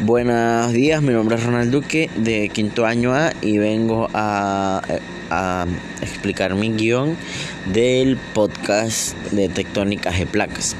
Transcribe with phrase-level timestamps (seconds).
[0.00, 4.80] Buenos días, mi nombre es Ronald Duque de quinto año A y vengo a,
[6.00, 7.16] explicar mi guion
[7.66, 10.76] del podcast de tectónicas de placas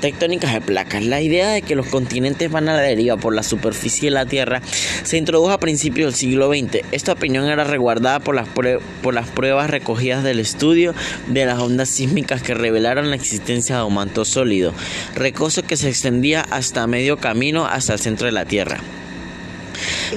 [0.00, 1.04] tectónicas de placas.
[1.04, 4.26] La idea de que los continentes van a la deriva por la superficie de la
[4.26, 4.62] Tierra
[5.02, 6.84] se introdujo a principios del siglo XX.
[6.92, 10.94] Esta opinión era resguardada por las, por las pruebas recogidas del estudio
[11.26, 14.72] de las ondas sísmicas que revelaron la existencia de un manto sólido,
[15.14, 18.80] recoso que se extendía hasta medio camino hasta el centro de la Tierra.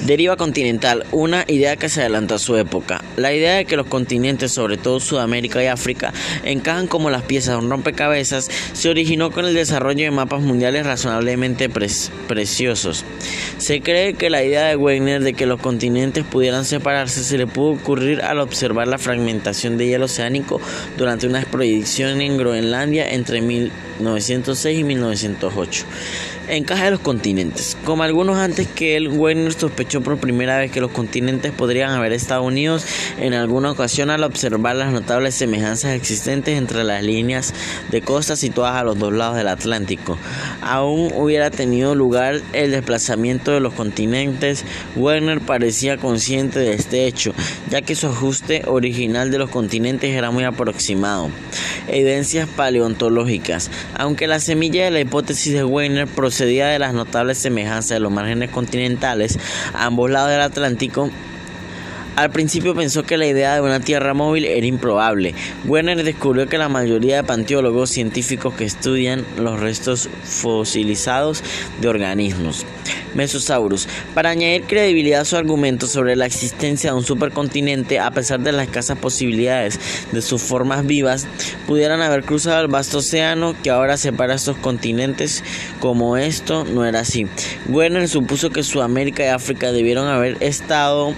[0.05, 3.03] Deriva continental, una idea que se adelantó a su época.
[3.17, 7.57] La idea de que los continentes, sobre todo Sudamérica y África, encajan como las piezas
[7.57, 13.03] de un rompecabezas, se originó con el desarrollo de mapas mundiales razonablemente preciosos.
[13.57, 17.47] Se cree que la idea de Wegener de que los continentes pudieran separarse se le
[17.47, 20.61] pudo ocurrir al observar la fragmentación de hielo oceánico
[20.97, 25.85] durante una expedición en Groenlandia entre 1906 y 1908
[26.51, 27.77] encaja de los continentes.
[27.85, 32.11] Como algunos antes que él, Werner sospechó por primera vez que los continentes podrían haber
[32.11, 32.85] estado unidos
[33.17, 37.53] en alguna ocasión al observar las notables semejanzas existentes entre las líneas
[37.89, 40.17] de costa situadas a los dos lados del Atlántico.
[40.61, 44.65] Aún hubiera tenido lugar el desplazamiento de los continentes,
[44.95, 47.33] Werner parecía consciente de este hecho,
[47.69, 51.29] ya que su ajuste original de los continentes era muy aproximado.
[51.87, 53.71] Evidencias paleontológicas.
[53.95, 56.07] Aunque la semilla de la hipótesis de Werner
[56.41, 59.37] procedía de las notables semejanzas de los márgenes continentales
[59.75, 61.11] a ambos lados del Atlántico,
[62.15, 65.33] al principio pensó que la idea de una Tierra móvil era improbable.
[65.65, 71.43] Werner descubrió que la mayoría de panteólogos científicos que estudian los restos fosilizados
[71.79, 72.65] de organismos
[73.13, 73.87] Mesosaurus.
[74.13, 78.51] Para añadir credibilidad a su argumento sobre la existencia de un supercontinente, a pesar de
[78.51, 79.79] las escasas posibilidades
[80.11, 81.27] de sus formas vivas,
[81.67, 85.43] pudieran haber cruzado el vasto océano que ahora separa estos continentes,
[85.79, 87.27] como esto no era así.
[87.67, 91.13] Werner supuso que Sudamérica y África debieron haber estado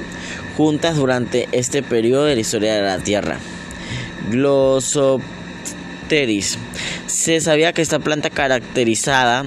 [0.56, 3.40] juntas durante este periodo de la historia de la Tierra.
[4.30, 5.28] Glossopteris.
[7.08, 9.46] Se sabía que esta planta caracterizada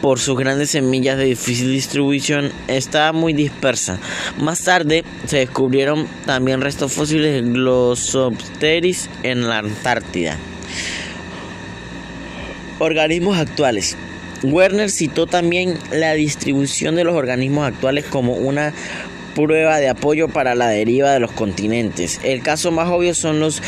[0.00, 3.98] por sus grandes semillas de difícil distribución estaba muy dispersa.
[4.38, 10.36] Más tarde se descubrieron también restos fósiles de Glossopteris en la Antártida.
[12.78, 13.96] Organismos actuales.
[14.42, 18.74] Werner citó también la distribución de los organismos actuales como una
[19.36, 22.18] prueba de apoyo para la deriva de los continentes.
[22.24, 23.62] El caso más obvio son los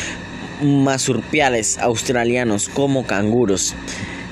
[0.63, 3.75] masurpiales australianos como canguros.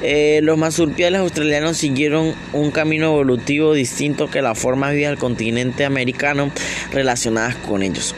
[0.03, 5.85] Eh, los masurpiales australianos siguieron un camino evolutivo distinto que las formas vivas del continente
[5.85, 6.51] americano
[6.91, 8.15] relacionadas con ellos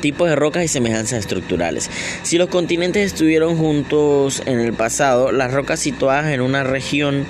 [0.00, 1.88] tipos de rocas y semejanzas estructurales.
[2.24, 7.24] Si los continentes estuvieron juntos en el pasado, las rocas situadas en una región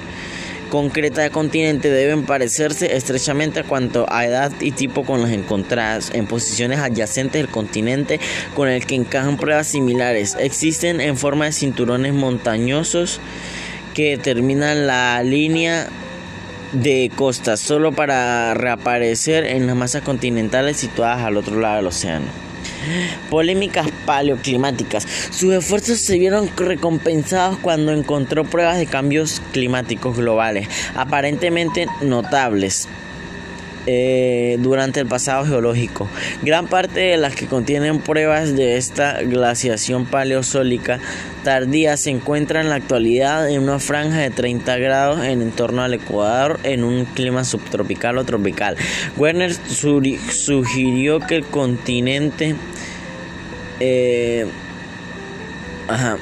[0.75, 6.27] concreta de continente deben parecerse estrechamente cuanto a edad y tipo con las encontradas en
[6.27, 8.19] posiciones adyacentes del continente
[8.57, 10.37] con el que encajan pruebas similares.
[10.37, 13.21] Existen en forma de cinturones montañosos
[13.95, 15.87] que terminan la línea
[16.73, 22.44] de costa solo para reaparecer en las masas continentales situadas al otro lado del océano.
[23.31, 25.07] Polémicas paleoclimáticas.
[25.31, 32.89] Sus esfuerzos se vieron recompensados cuando encontró pruebas de cambios climáticos globales, aparentemente notables.
[33.87, 36.09] Eh, durante el pasado geológico.
[36.43, 41.01] Gran parte de las que contienen pruebas de esta glaciación paleozoica
[41.43, 45.93] tardía se encuentra en la actualidad en una franja de 30 grados en torno al
[45.93, 48.77] Ecuador en un clima subtropical o tropical.
[49.19, 52.57] Werner sugirió que el continente
[53.81, 54.47] eh,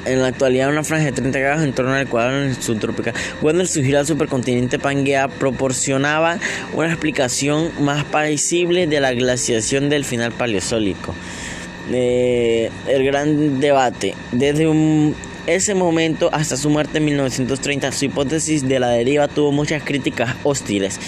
[0.05, 3.13] en la actualidad una franja de 30 grados en torno al Ecuador subtropical.
[3.41, 6.37] Cuando el surgir al supercontinente Pangea proporcionaba
[6.73, 11.15] una explicación más parecible de la glaciación del final paleozoico.
[11.91, 14.15] Eh, el gran debate.
[14.31, 15.15] Desde un
[15.47, 20.35] ese momento hasta su muerte en 1930, su hipótesis de la deriva tuvo muchas críticas
[20.43, 20.99] hostiles.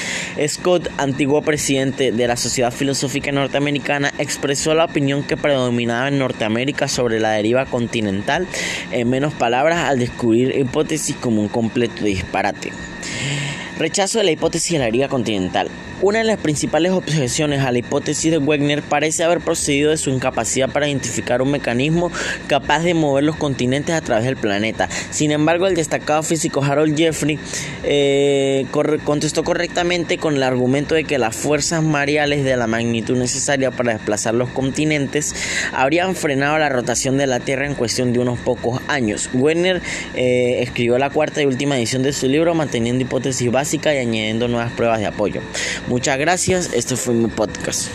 [0.48, 6.88] Scott, antiguo presidente de la Sociedad Filosófica Norteamericana, expresó la opinión que predominaba en Norteamérica
[6.88, 8.48] sobre la deriva continental,
[8.92, 12.72] en menos palabras, al descubrir hipótesis como un completo disparate.
[13.78, 15.70] Rechazo de la hipótesis de la deriva continental.
[16.02, 20.10] Una de las principales objeciones a la hipótesis de Wegener parece haber procedido de su
[20.10, 22.12] incapacidad para identificar un mecanismo
[22.48, 24.90] capaz de mover los continentes a través del planeta.
[25.12, 27.40] Sin embargo, el destacado físico Harold Jeffrey
[27.84, 28.66] eh,
[29.06, 33.94] contestó correctamente con el argumento de que las fuerzas mareales de la magnitud necesaria para
[33.94, 35.34] desplazar los continentes
[35.72, 39.30] habrían frenado la rotación de la Tierra en cuestión de unos pocos años.
[39.34, 39.82] Wegener
[40.14, 44.50] eh, escribió la cuarta y última edición de su libro manteniendo hipótesis básicas y añadiendo
[44.50, 45.42] nuevas pruebas de apoyo.
[45.88, 47.90] Muchas gracias, este fue mi podcast.